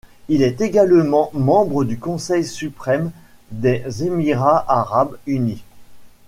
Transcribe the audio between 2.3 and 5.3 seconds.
Suprême des Émirats arabes